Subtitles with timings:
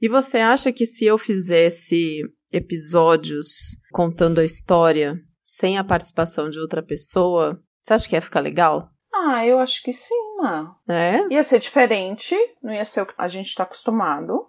[0.00, 6.58] E você acha que se eu fizesse episódios contando a história sem a participação de
[6.58, 8.88] outra pessoa, você acha que ia ficar legal?
[9.12, 10.76] Ah, eu acho que sim, Má.
[10.88, 11.26] É?
[11.30, 14.46] Ia ser diferente, não ia ser o que a gente tá acostumado.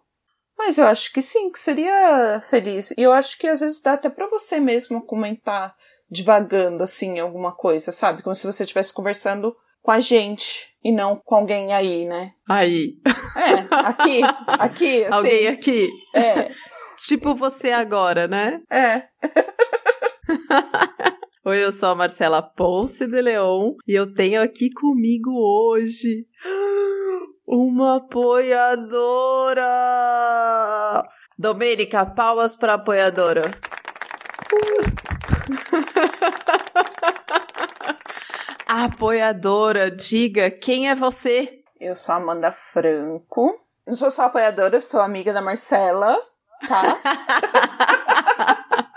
[0.58, 2.92] Mas eu acho que sim, que seria feliz.
[2.92, 5.76] E eu acho que às vezes dá até pra você mesmo comentar
[6.10, 8.22] divagando assim alguma coisa, sabe?
[8.22, 12.34] Como se você estivesse conversando com a gente e não com alguém aí, né?
[12.50, 12.96] Aí.
[13.36, 15.14] É, aqui, aqui, assim.
[15.14, 15.90] Alguém aqui.
[16.16, 16.52] É,
[16.98, 18.62] Tipo você agora, né?
[18.70, 19.08] é.
[21.44, 26.28] Oi, eu sou a Marcela Ponce de Leon e eu tenho aqui comigo hoje
[27.48, 29.64] uma apoiadora.
[31.40, 33.50] Domênica, palmas para apoiadora.
[38.72, 41.60] apoiadora, diga quem é você?
[41.80, 43.60] Eu sou Amanda Franco.
[43.86, 46.18] Não sou só apoiadora, eu sou amiga da Marcela,
[46.70, 46.98] tá?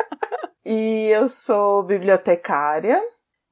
[0.65, 3.01] e eu sou bibliotecária.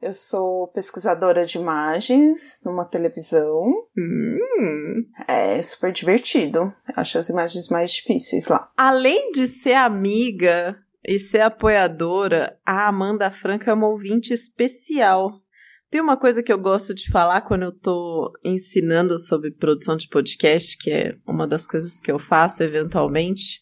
[0.01, 3.73] Eu sou pesquisadora de imagens numa televisão.
[3.97, 5.05] Hum.
[5.29, 6.73] É super divertido.
[6.97, 8.70] Acho as imagens mais difíceis lá.
[8.77, 15.42] Além de ser amiga e ser apoiadora, a Amanda Franca é uma ouvinte especial.
[15.93, 20.09] Tem uma coisa que eu gosto de falar quando eu tô ensinando sobre produção de
[20.09, 23.61] podcast, que é uma das coisas que eu faço eventualmente,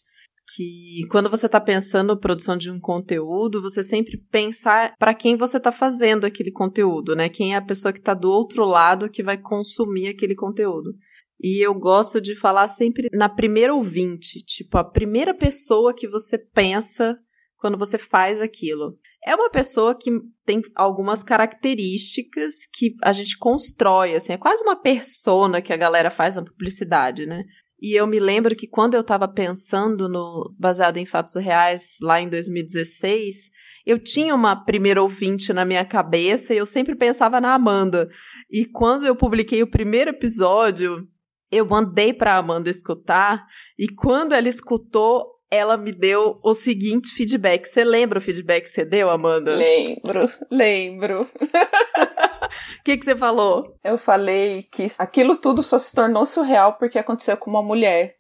[0.54, 5.58] que quando você tá pensando produção de um conteúdo, você sempre pensar para quem você
[5.58, 7.28] tá fazendo aquele conteúdo, né?
[7.28, 10.94] Quem é a pessoa que tá do outro lado que vai consumir aquele conteúdo.
[11.40, 16.38] E eu gosto de falar sempre na primeira ouvinte, tipo, a primeira pessoa que você
[16.38, 17.18] pensa
[17.56, 18.96] quando você faz aquilo.
[19.26, 20.10] É uma pessoa que
[20.46, 26.10] tem algumas características que a gente constrói, assim, é quase uma persona que a galera
[26.10, 27.42] faz na publicidade, né?
[27.82, 32.20] E eu me lembro que quando eu estava pensando no baseado em fatos reais lá
[32.20, 33.50] em 2016,
[33.86, 38.08] eu tinha uma primeira ouvinte na minha cabeça e eu sempre pensava na Amanda.
[38.50, 41.08] E quando eu publiquei o primeiro episódio,
[41.50, 43.46] eu mandei para Amanda escutar
[43.78, 47.66] e quando ela escutou, ela me deu o seguinte feedback.
[47.66, 49.56] Você lembra o feedback que você deu, Amanda?
[49.56, 51.22] Lembro, lembro.
[51.22, 53.76] O que, que você falou?
[53.82, 58.16] Eu falei que aquilo tudo só se tornou surreal porque aconteceu com uma mulher.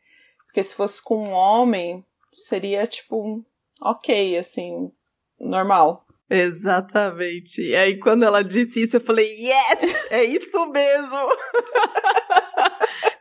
[0.46, 2.04] Porque se fosse com um homem,
[2.34, 3.44] seria tipo,
[3.80, 4.90] ok, assim,
[5.38, 6.04] normal.
[6.28, 7.62] Exatamente.
[7.62, 10.10] E aí, quando ela disse isso, eu falei, yes!
[10.10, 11.18] É isso mesmo!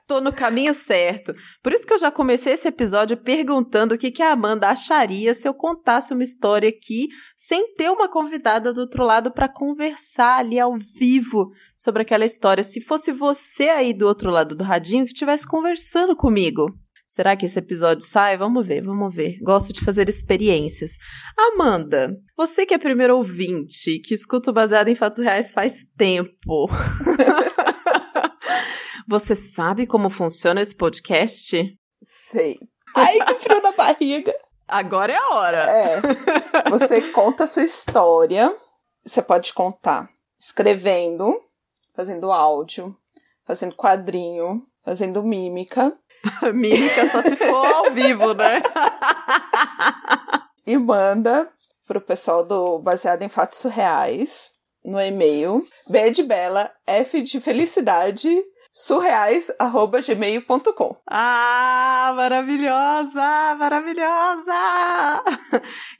[0.09, 1.35] Tô no caminho certo.
[1.61, 5.35] Por isso que eu já comecei esse episódio perguntando o que, que a Amanda acharia
[5.35, 10.39] se eu contasse uma história aqui sem ter uma convidada do outro lado para conversar
[10.39, 12.63] ali ao vivo sobre aquela história.
[12.63, 16.65] Se fosse você aí do outro lado do radinho que estivesse conversando comigo.
[17.05, 18.35] Será que esse episódio sai?
[18.35, 19.37] Vamos ver, vamos ver.
[19.43, 20.97] Gosto de fazer experiências.
[21.37, 26.67] Amanda, você que é primeiro ouvinte, que escuta o baseado em fatos reais faz tempo.
[29.09, 31.75] você sabe como funciona esse podcast?
[32.03, 32.55] Sei.
[32.95, 34.35] Ai, que frio na barriga.
[34.67, 35.63] Agora é a hora.
[35.67, 36.01] É.
[36.69, 38.55] Você conta a sua história.
[39.03, 40.07] Você pode contar
[40.39, 41.41] escrevendo,
[41.95, 42.95] fazendo áudio,
[43.47, 45.97] fazendo quadrinho, fazendo mímica.
[46.53, 48.61] Mímica só se for ao vivo, né?
[50.67, 51.51] e manda
[51.87, 54.51] pro pessoal do Baseado em Fatos Surreais
[54.83, 58.29] no e-mail B de Bela, F de Felicidade,
[58.73, 60.95] surreais@gmail.com.
[61.07, 64.53] Ah, maravilhosa, maravilhosa!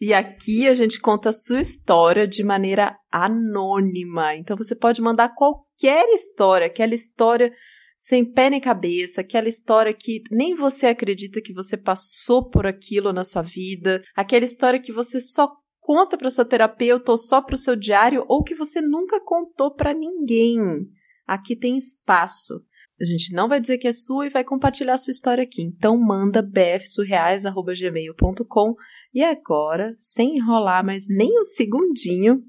[0.01, 4.35] E aqui a gente conta a sua história de maneira anônima.
[4.35, 7.51] Então você pode mandar qualquer história, aquela história
[7.97, 13.11] sem pé nem cabeça, aquela história que nem você acredita que você passou por aquilo
[13.11, 15.51] na sua vida, aquela história que você só
[15.81, 19.75] conta para sua terapeuta ou só para o seu diário ou que você nunca contou
[19.75, 20.87] para ninguém.
[21.29, 22.65] Aqui tem espaço.
[22.99, 25.61] A gente não vai dizer que é sua e vai compartilhar sua história aqui.
[25.61, 28.73] Então manda bfsurreais@gmail.com
[29.13, 32.41] e agora, sem enrolar mais nem um segundinho,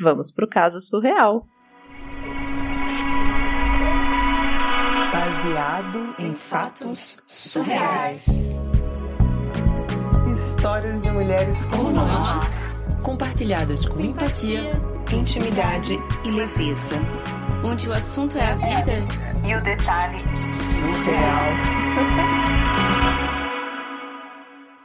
[0.00, 1.48] vamos pro caso surreal.
[5.10, 8.24] Baseado em fatos surreais.
[10.32, 14.74] Histórias de mulheres como nós, compartilhadas com empatia,
[15.14, 15.94] intimidade
[16.24, 16.96] e leveza.
[17.64, 18.92] onde o assunto é a vida
[19.46, 20.22] E o detalhe
[20.52, 21.48] surreal.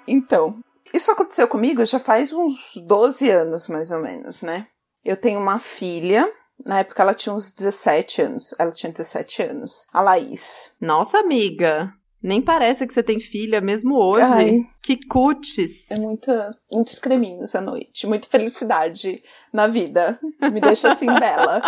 [0.06, 0.60] Então,
[0.94, 4.68] isso aconteceu comigo já faz uns 12 anos, mais ou menos, né?
[5.04, 6.30] Eu tenho uma filha,
[6.66, 8.56] na época ela tinha uns 17 anos.
[8.60, 9.88] Ela tinha 17 anos.
[9.92, 10.76] A Laís.
[10.80, 11.94] Nossa amiga,
[12.24, 14.32] Nem parece que você tem filha mesmo hoje.
[14.32, 14.60] Ai.
[14.82, 15.92] Que cutis.
[15.92, 19.22] É muita, muitos creminhos à noite, muita felicidade
[19.52, 20.18] na vida.
[20.42, 21.62] Me deixa assim bela.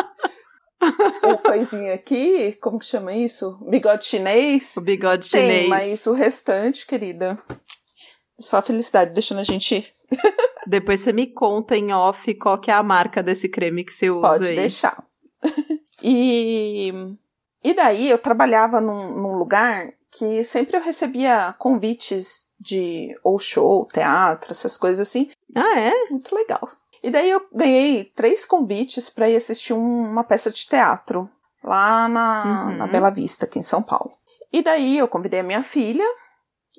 [1.24, 3.57] O coisinha aqui, como que chama isso?
[3.69, 4.78] Bigode chinês.
[4.78, 5.68] O bigode Tem, chinês.
[5.68, 7.38] mas o restante, querida,
[8.40, 9.94] só a felicidade deixando a gente.
[10.68, 14.10] Depois você me conta em off qual que é a marca desse creme que você
[14.10, 14.56] usa Pode aí.
[14.56, 15.04] deixar.
[16.02, 16.94] e,
[17.63, 23.85] e daí eu trabalhava num, num lugar que sempre eu recebia convites de ou show,
[23.91, 25.29] teatro, essas coisas assim.
[25.56, 26.09] Ah, é?
[26.09, 26.62] Muito legal.
[27.03, 31.29] E daí eu ganhei três convites para ir assistir um- uma peça de teatro
[31.63, 32.77] lá na, Uhum.
[32.77, 34.13] na Bela Vista, aqui em São Paulo.
[34.53, 36.06] E daí eu convidei a minha filha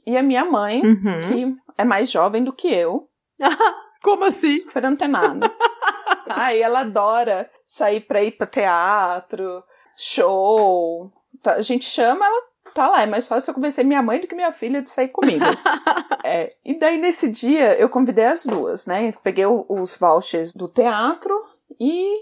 [0.07, 1.21] e a minha mãe, Uhum.
[1.29, 3.09] que é mais jovem do que eu,
[4.03, 4.59] Como assim?
[4.59, 5.53] super antenada.
[6.29, 9.63] Ai, ela adora sair pra ir pra teatro,
[9.97, 11.11] show.
[11.43, 12.43] Tá, A gente chama, ela
[12.77, 13.03] tá lá.
[13.03, 15.45] É mais fácil eu convencer minha mãe do que minha filha de sair comigo.
[16.29, 19.13] É, e daí nesse dia eu convidei as duas, né?
[19.23, 21.33] Peguei o- os vouchers do teatro
[21.81, 22.17] e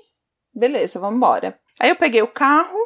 [0.54, 1.58] beleza, vamos embora.
[1.80, 2.76] Aí eu peguei o carro,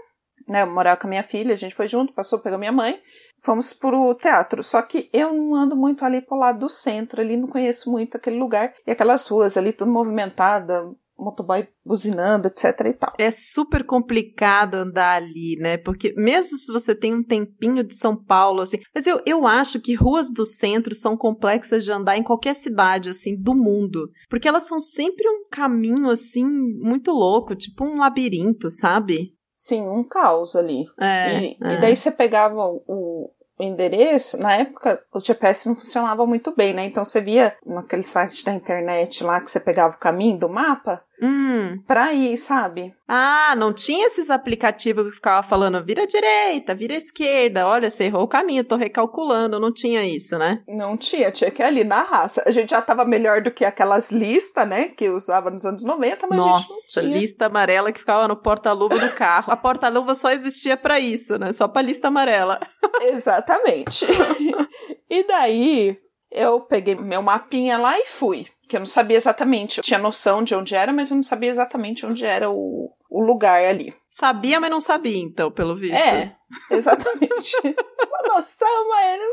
[0.48, 0.62] né?
[0.62, 3.02] Eu morava com a minha filha, a gente foi junto, passou, pegou minha mãe,
[3.42, 4.62] fomos pro teatro.
[4.62, 8.16] Só que eu não ando muito ali pro lado do centro, ali não conheço muito
[8.16, 8.72] aquele lugar.
[8.86, 10.88] E aquelas ruas ali, tudo movimentada,
[11.18, 13.12] motoboy buzinando, etc e tal.
[13.18, 15.76] É super complicado andar ali, né?
[15.76, 18.78] Porque mesmo se você tem um tempinho de São Paulo, assim.
[18.94, 23.10] Mas eu, eu acho que ruas do centro são complexas de andar em qualquer cidade,
[23.10, 24.08] assim, do mundo.
[24.28, 29.34] Porque elas são sempre um caminho, assim, muito louco, tipo um labirinto, sabe?
[29.56, 30.84] Sim, um caos ali.
[31.00, 31.40] É.
[31.42, 31.74] e, é.
[31.74, 36.72] e daí você pegava o, o endereço, na época o GPS não funcionava muito bem,
[36.72, 36.84] né?
[36.84, 41.02] Então você via naquele site da internet lá que você pegava o caminho do mapa
[41.20, 41.82] Hum.
[41.86, 42.94] pra ir, sabe?
[43.06, 48.22] Ah, não tinha esses aplicativos que ficava falando vira direita, vira esquerda, olha, você errou
[48.22, 50.62] o caminho, tô recalculando, não tinha isso, né?
[50.68, 52.42] Não tinha, tinha que ir ali na raça.
[52.46, 54.88] A gente já tava melhor do que aquelas listas, né?
[54.88, 57.20] Que usava nos anos 90, mas a Nossa, gente não tinha.
[57.20, 59.52] lista amarela que ficava no porta-luva do carro.
[59.52, 61.52] A porta-luva só existia pra isso, né?
[61.52, 62.60] Só pra lista amarela.
[63.02, 64.06] Exatamente.
[65.10, 65.98] e daí
[66.30, 68.46] eu peguei meu mapinha lá e fui.
[68.68, 69.78] Que eu não sabia exatamente.
[69.78, 73.24] Eu tinha noção de onde era, mas eu não sabia exatamente onde era o, o
[73.24, 73.94] lugar ali.
[74.08, 75.96] Sabia, mas não sabia, então, pelo visto.
[75.96, 76.36] É,
[76.70, 77.56] exatamente.
[77.64, 79.24] Uma noção, mano.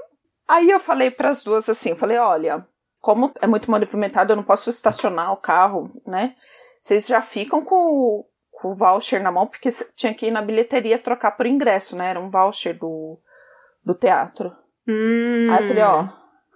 [0.48, 2.66] Aí eu falei para as duas assim, eu falei, olha,
[3.02, 6.36] como é muito movimentado, eu não posso estacionar o carro, né?
[6.80, 10.42] Vocês já ficam com o, com o voucher na mão, porque tinha que ir na
[10.42, 12.10] bilheteria trocar por ingresso, né?
[12.10, 13.20] Era um voucher do,
[13.84, 14.56] do teatro.
[14.88, 15.50] Hum.
[15.52, 16.08] Aí eu falei, ó,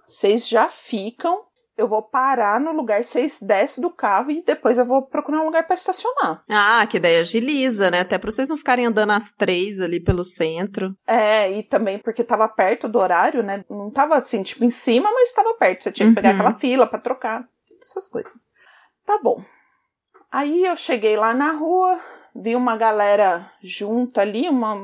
[0.06, 1.44] vocês já ficam,
[1.80, 5.46] eu vou parar no lugar, vocês descem do carro e depois eu vou procurar um
[5.46, 6.42] lugar para estacionar.
[6.48, 8.00] Ah, que daí agiliza, né?
[8.00, 10.94] Até pra vocês não ficarem andando às três ali pelo centro.
[11.06, 13.64] É, e também porque tava perto do horário, né?
[13.68, 15.84] Não tava assim, tipo, em cima, mas tava perto.
[15.84, 16.34] Você tinha que pegar Uhum.
[16.34, 17.44] aquela fila pra trocar.
[17.82, 18.32] Essas coisas.
[19.06, 19.42] Tá bom.
[20.30, 21.98] Aí eu cheguei lá na rua,
[22.36, 24.74] vi uma galera junta ali, uma,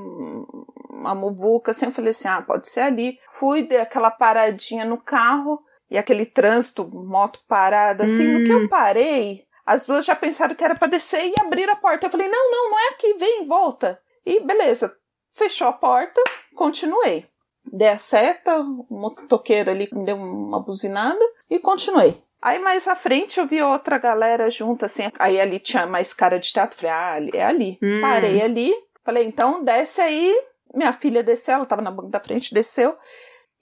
[0.90, 3.18] uma muvuca, assim, eu falei assim, ah, pode ser ali.
[3.32, 8.62] Fui, dei aquela paradinha no carro, e aquele trânsito, moto parada, assim, no que Hum.
[8.62, 12.06] eu parei, as duas já pensaram que era pra descer e abrir a porta.
[12.06, 14.00] Eu falei, não, não, não é aqui, vem, volta.
[14.24, 14.96] E beleza,
[15.30, 16.20] fechou a porta,
[16.54, 17.26] continuei.
[17.72, 21.18] Dei a seta, o motoqueiro ali me deu uma buzinada
[21.50, 22.16] e continuei.
[22.40, 25.10] Aí mais à frente eu vi outra galera junto, assim.
[25.18, 26.76] Aí ali tinha mais cara de teatro.
[26.76, 27.78] Falei, ah, ali- é ali.
[27.82, 28.00] Hum.
[28.00, 28.72] Parei ali.
[29.04, 30.32] Falei, então desce aí.
[30.72, 32.96] Minha filha desceu, ela tava na banca da frente, desceu.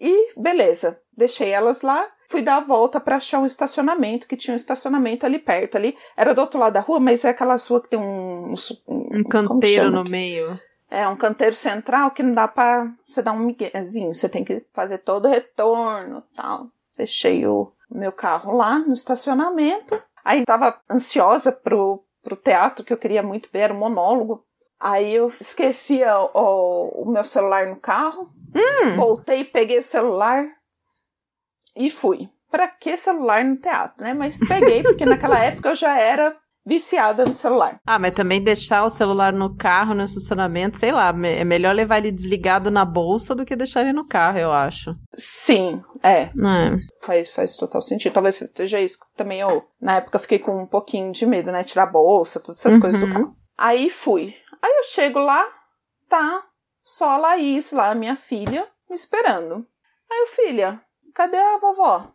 [0.00, 2.06] E beleza, deixei elas lá.
[2.28, 5.76] Fui dar a volta pra achar um estacionamento, que tinha um estacionamento ali perto.
[5.76, 8.54] ali Era do outro lado da rua, mas é aquela rua que tem um.
[8.88, 10.58] Um como canteiro no meio.
[10.90, 14.14] É, um canteiro central que não dá pra você dar um miguezinho.
[14.14, 16.68] Você tem que fazer todo o retorno tal.
[16.96, 20.00] Deixei o meu carro lá no estacionamento.
[20.24, 24.44] Aí tava ansiosa pro, pro teatro, que eu queria muito ver, era um monólogo.
[24.80, 28.30] Aí eu esqueci o, o- o meu celular no carro.
[28.96, 30.46] Voltei, peguei o celular
[31.76, 32.28] e fui.
[32.50, 34.14] Pra que celular no teatro, né?
[34.14, 37.76] Mas peguei, porque naquela época eu já era viciada no celular.
[37.86, 41.98] Ah, mas também deixar o celular no carro, no estacionamento, sei lá, é melhor levar
[41.98, 44.94] ele desligado na bolsa do que deixar ele no carro, eu acho.
[45.14, 46.22] Sim, é.
[46.22, 46.30] É.
[47.02, 48.14] Faz, faz total sentido.
[48.14, 51.64] Talvez seja isso que também eu, na época, fiquei com um pouquinho de medo, né?
[51.64, 52.80] Tirar a bolsa, todas essas Uhum.
[52.80, 53.36] coisas do carro.
[53.58, 54.34] Aí fui.
[54.62, 55.44] Aí eu chego lá,
[56.08, 56.42] tá
[56.84, 59.66] só a Laís lá, minha filha, me esperando.
[60.10, 60.78] Aí eu, filha,
[61.14, 62.12] cadê a vovó?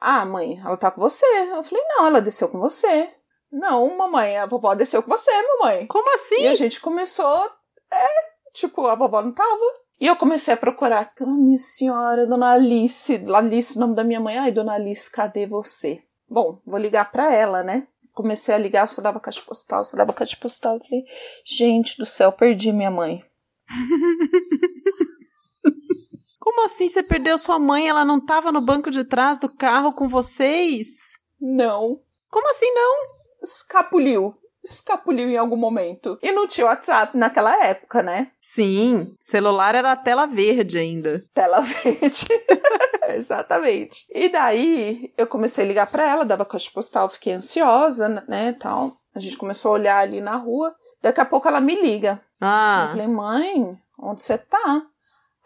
[0.00, 1.24] Ah, mãe, ela tá com você.
[1.24, 3.14] Eu falei, não, ela desceu com você.
[3.50, 5.86] Não, mamãe, a vovó desceu com você, mamãe.
[5.86, 6.40] Como assim?
[6.40, 7.48] E a gente começou,
[7.92, 8.06] é,
[8.52, 9.62] tipo, a vovó não tava.
[10.00, 14.20] E eu comecei a procurar, "Ah, minha senhora, dona Alice, Alice, o nome da minha
[14.20, 16.02] mãe, ai, dona Alice, cadê você?
[16.28, 17.86] Bom, vou ligar pra ela, né?
[18.12, 20.74] Comecei a ligar, só dava caixa postal, só dava caixa postal.
[20.74, 21.04] Eu falei,
[21.44, 23.24] gente do céu, perdi minha mãe.
[26.40, 27.88] Como assim você perdeu sua mãe?
[27.88, 31.18] Ela não tava no banco de trás do carro com vocês?
[31.40, 32.00] Não.
[32.30, 32.96] Como assim não?
[33.42, 34.34] Escapuliu.
[34.64, 36.18] Escapuliu em algum momento.
[36.22, 38.32] E não tinha WhatsApp naquela época, né?
[38.40, 41.24] Sim, celular era a tela verde ainda.
[41.32, 42.26] Tela verde.
[43.14, 44.06] Exatamente.
[44.12, 48.92] E daí eu comecei a ligar pra ela, dava caixa postal, fiquei ansiosa, né, tal.
[49.14, 50.74] A gente começou a olhar ali na rua.
[51.00, 52.20] Daqui a pouco ela me liga.
[52.40, 54.82] Eu Ah, falei, mãe, onde você tá?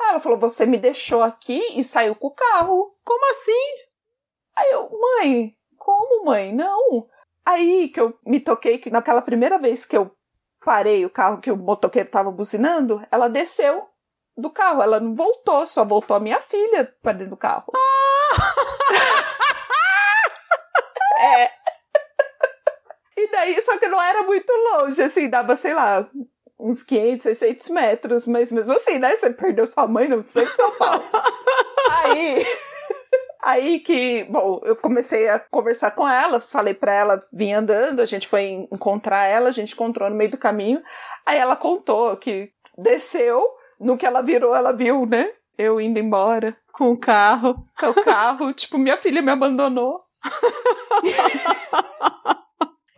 [0.00, 2.94] Aí ela falou, você me deixou aqui e saiu com o carro.
[3.04, 3.87] como assim?
[4.56, 6.52] Aí eu, mãe, como, mãe?
[6.52, 7.06] Não.
[7.44, 10.14] Aí que eu me toquei que naquela primeira vez que eu
[10.64, 13.88] parei o carro, que o motoqueiro tava buzinando, ela desceu
[14.37, 14.82] do carro.
[14.82, 17.72] Ela não voltou, só voltou a minha filha pra dentro do carro.
[21.18, 21.50] é.
[23.16, 26.08] E daí, só que não era muito longe, assim, dava, sei lá,
[26.62, 29.16] uns 500, 600 metros, mas mesmo assim, né?
[29.16, 31.02] Você perdeu sua mãe no centro de São Paulo.
[32.04, 32.47] Aí.
[33.45, 38.07] Aí que, bom, eu comecei a conversar com ela, falei pra ela vir andando, a
[38.07, 40.81] gente foi encontrar ela, a gente encontrou no meio do caminho.
[41.26, 43.45] Aí ela contou que desceu,
[43.81, 45.28] no que ela virou, ela viu, né?
[45.59, 47.66] Eu indo embora Com o carro.
[47.78, 50.00] com o carro, tipo, minha filha me abandonou.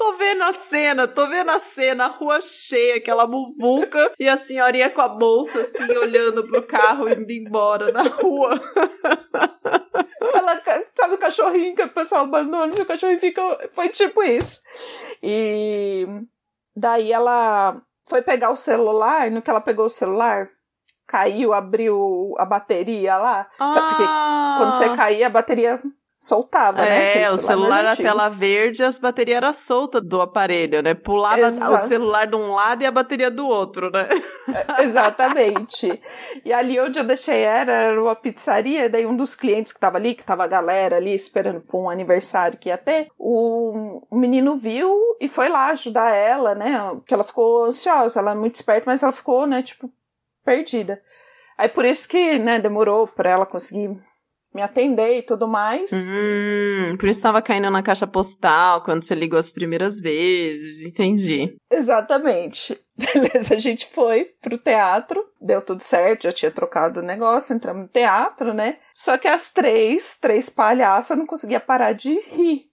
[0.05, 4.37] Tô vendo a cena, tô vendo a cena, a rua cheia, aquela muvuca, e a
[4.37, 8.51] senhorinha com a bolsa, assim, olhando pro carro, indo embora na rua.
[10.35, 10.63] Ela,
[10.95, 13.41] sabe o cachorrinho que o pessoal abandona, e o cachorrinho fica.
[13.73, 14.61] Foi tipo isso.
[15.23, 16.07] E
[16.77, 20.51] daí ela foi pegar o celular, no que ela pegou o celular,
[21.07, 23.47] caiu, abriu a bateria lá.
[23.57, 25.81] Sabe porque Ah, quando você caía, a bateria
[26.25, 27.23] soltava, né?
[27.23, 30.95] É, o celular na tela verde as baterias eram soltas do aparelho, né?
[30.95, 31.75] Pulava Exato.
[31.75, 34.09] o celular de um lado e a bateria do outro, né?
[34.81, 36.01] Exatamente.
[36.43, 39.99] E ali onde eu deixei era, era uma pizzaria, daí um dos clientes que tava
[39.99, 44.17] ali, que tava a galera ali esperando por um aniversário que ia ter, o, o
[44.17, 46.73] menino viu e foi lá ajudar ela, né?
[46.95, 49.93] Porque ela ficou ansiosa, ela é muito esperta, mas ela ficou, né, tipo,
[50.43, 51.03] perdida.
[51.59, 54.03] Aí por isso que, né, demorou pra ela conseguir
[54.55, 55.91] me atender e tudo mais.
[55.93, 61.57] Hum, por isso tava caindo na caixa postal quando você ligou as primeiras vezes, entendi.
[61.71, 62.81] Exatamente.
[62.97, 67.83] Beleza, a gente foi pro teatro, deu tudo certo, já tinha trocado o negócio, entramos
[67.83, 68.79] no teatro, né?
[68.95, 72.67] Só que as três, três palhaças, não conseguia parar de rir.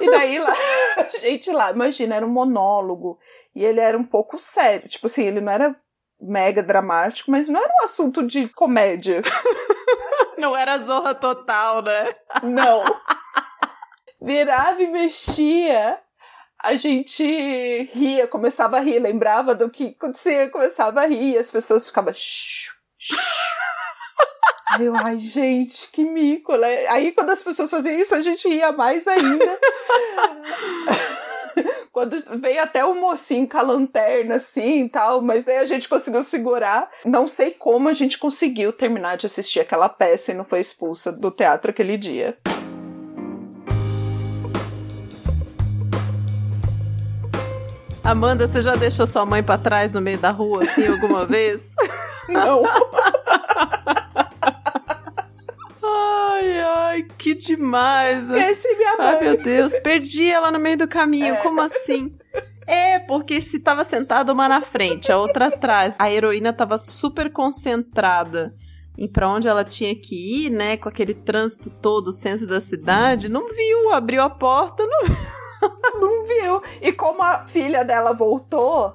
[0.00, 0.54] E daí lá,
[0.96, 3.18] a gente lá, imagina, era um monólogo.
[3.54, 4.88] E ele era um pouco sério.
[4.88, 5.76] Tipo assim, ele não era
[6.18, 9.20] mega dramático, mas não era um assunto de comédia.
[10.40, 12.14] Não era zorra total, né?
[12.42, 12.82] Não.
[14.20, 15.98] Virava e mexia.
[16.62, 17.22] A gente
[17.94, 22.12] ria, começava a rir, lembrava do que acontecia, começava a rir, as pessoas ficavam.
[22.12, 23.14] "Shh, shh".
[24.72, 26.86] Aí eu, ai, gente, que mico, né?
[26.88, 29.44] Aí quando as pessoas faziam isso, a gente ria mais ainda.
[32.00, 35.86] Quando veio até o mocinho com a lanterna, assim e tal, mas daí a gente
[35.86, 36.88] conseguiu segurar.
[37.04, 41.12] Não sei como a gente conseguiu terminar de assistir aquela peça e não foi expulsa
[41.12, 42.38] do teatro aquele dia.
[48.02, 51.70] Amanda, você já deixou sua mãe pra trás no meio da rua, assim, alguma vez?
[52.30, 52.62] Não.
[57.02, 58.28] Ai, que demais.
[58.30, 59.06] Esse minha mãe.
[59.06, 61.42] Ai, meu Deus, perdi ela no meio do caminho, É.
[61.42, 62.16] como assim?
[62.66, 65.96] É, porque se tava sentada uma na frente, a outra atrás.
[65.98, 68.54] A heroína tava super concentrada
[68.96, 70.76] em pra onde ela tinha que ir, né?
[70.76, 73.28] Com aquele trânsito todo, o centro da cidade.
[73.28, 75.00] Não viu, abriu a porta, não
[76.00, 76.62] não viu.
[76.80, 78.94] E como a filha dela voltou,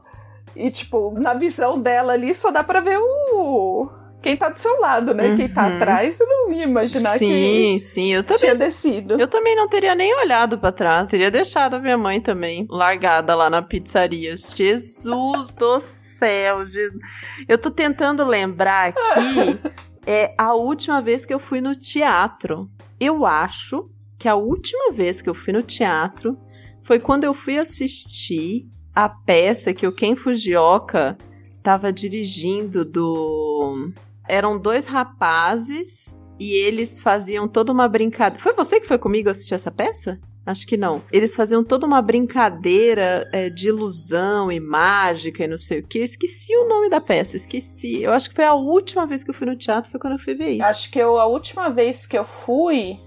[0.56, 3.90] e tipo, na visão dela ali só dá pra ver o.
[4.26, 5.36] Quem tá do seu lado, né?
[5.38, 5.76] Quem tá Uhum.
[5.76, 8.40] atrás, eu não ia imaginar Sim, sim, eu que também.
[8.40, 9.22] tinha descido.
[9.22, 13.36] Eu também não teria nem olhado pra trás, teria deixado a minha mãe também largada
[13.36, 14.34] lá na pizzaria.
[14.36, 17.00] Jesus do céu, Jesus.
[17.48, 19.60] Eu tô tentando lembrar aqui
[20.08, 22.68] é a última vez que eu fui no teatro.
[23.00, 26.36] Eu acho que a última vez que eu fui no teatro
[26.82, 28.66] foi quando eu fui assistir
[28.96, 31.16] a peça que o Ken Fujioka
[31.62, 33.92] tava dirigindo do
[34.28, 38.42] eram dois rapazes e eles faziam toda uma brincadeira.
[38.42, 40.20] Foi você que foi comigo assistir essa peça?
[40.46, 41.02] Acho que não.
[41.12, 45.98] Eles faziam toda uma brincadeira é, de ilusão e mágica e não sei o que.
[45.98, 48.04] Eu esqueci o nome da peça, esqueci.
[48.04, 50.20] Eu acho que foi a última vez que eu fui no teatro, foi quando eu
[50.20, 50.64] fui ver isso.
[50.64, 53.00] Acho que eu, a última vez que eu fui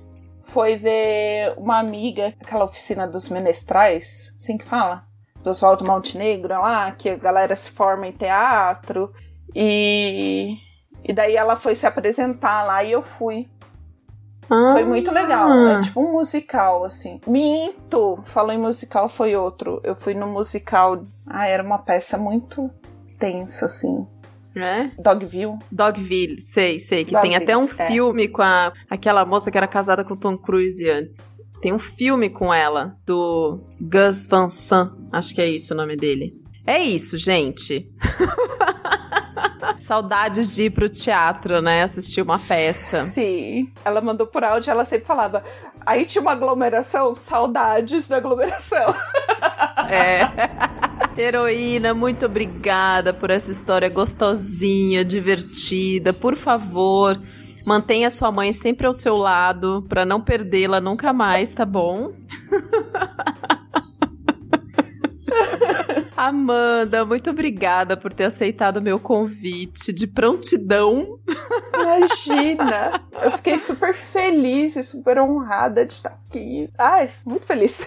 [0.49, 5.05] foi ver uma amiga, aquela oficina dos menestrais, assim que fala?
[5.45, 9.13] Do Oswaldo Montenegro lá, que a galera se forma em teatro.
[9.55, 10.57] E,
[11.05, 13.49] e daí ela foi se apresentar lá e eu fui.
[14.51, 15.51] Ah, Foi muito legal.
[15.67, 17.21] É tipo um musical, assim.
[17.27, 18.23] Minto!
[18.25, 19.81] Falou em musical, foi outro.
[19.85, 21.05] Eu fui no musical.
[21.27, 22.71] Ah, era uma peça muito
[23.19, 24.07] tensa, assim.
[24.57, 24.91] É?
[25.01, 25.59] Dogville.
[25.71, 27.05] Dogville, sei, sei.
[27.05, 27.87] Que Dogville, tem até um é.
[27.87, 31.39] filme com a, aquela moça que era casada com o Tom Cruise antes.
[31.61, 34.93] Tem um filme com ela, do Gus Van Sant.
[35.13, 36.35] Acho que é isso o nome dele.
[36.67, 37.91] É isso, gente.
[39.79, 41.83] Saudades de ir pro teatro, né?
[41.83, 43.03] Assistir uma peça.
[43.03, 43.71] Sim.
[43.85, 45.45] Ela mandou por áudio, ela sempre falava.
[45.87, 48.95] Aí tinha uma aglomeração, saudades da aglomeração.
[49.91, 50.21] É.
[51.17, 56.13] Heroína, muito obrigada por essa história gostosinha, divertida.
[56.13, 57.19] Por favor,
[57.65, 62.13] mantenha sua mãe sempre ao seu lado pra não perdê-la nunca mais, tá bom?
[66.19, 71.21] Amanda, muito obrigada por ter aceitado o meu convite de prontidão.
[71.73, 73.01] Imagina!
[73.23, 76.67] Eu fiquei super feliz e super honrada de estar aqui.
[76.77, 77.87] Ai, muito feliz.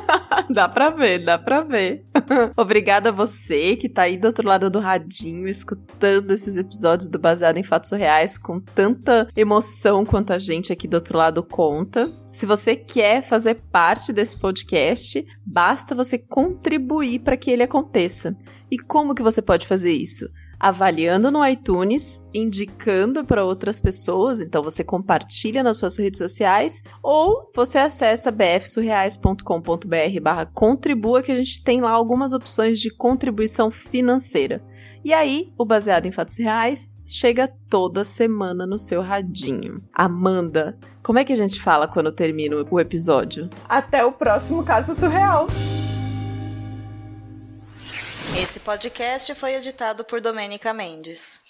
[0.48, 2.00] dá pra ver, dá pra ver.
[2.56, 7.18] Obrigada a você que tá aí do outro lado do radinho, escutando esses episódios do
[7.18, 12.10] Baseado em Fatos Reais com tanta emoção quanto a gente aqui do outro lado conta.
[12.36, 18.36] Se você quer fazer parte desse podcast, basta você contribuir para que ele aconteça.
[18.70, 20.28] E como que você pode fazer isso?
[20.58, 27.50] avaliando no iTunes, indicando para outras pessoas, então você compartilha nas suas redes sociais, ou
[27.54, 34.64] você acessa bfsurreais.com.br barra contribua, que a gente tem lá algumas opções de contribuição financeira.
[35.04, 39.80] E aí, o Baseado em Fatos Reais chega toda semana no seu radinho.
[39.94, 43.48] Amanda, como é que a gente fala quando termina o episódio?
[43.68, 45.46] Até o próximo caso surreal.
[48.36, 51.45] Esse podcast foi editado por Domênica Mendes.